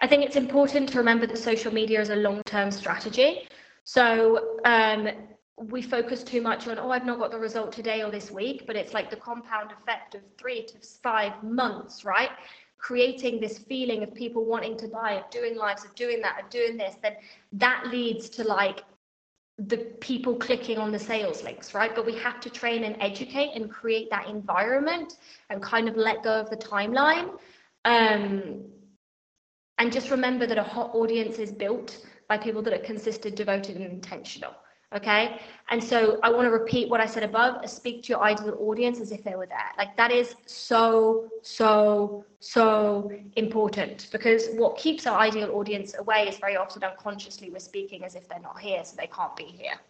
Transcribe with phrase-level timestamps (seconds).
[0.00, 3.48] I think it's important to remember that social media is a long-term strategy.
[3.84, 5.08] So um,
[5.56, 8.66] we focus too much on, oh, I've not got the result today or this week,
[8.66, 12.30] but it's like the compound effect of three to five months, right?
[12.78, 16.48] Creating this feeling of people wanting to buy, of doing lives, of doing that, of
[16.48, 17.16] doing this, then
[17.52, 18.84] that leads to like
[19.58, 21.94] the people clicking on the sales links, right?
[21.94, 25.18] But we have to train and educate and create that environment
[25.50, 27.38] and kind of let go of the timeline.
[27.84, 28.64] Um,
[29.80, 33.76] and just remember that a hot audience is built by people that are consistent, devoted,
[33.76, 34.54] and intentional.
[34.94, 35.40] Okay.
[35.70, 38.56] And so I want to repeat what I said above uh, speak to your ideal
[38.60, 39.70] audience as if they were there.
[39.78, 46.38] Like that is so, so, so important because what keeps our ideal audience away is
[46.38, 49.80] very often unconsciously we're speaking as if they're not here, so they can't be here.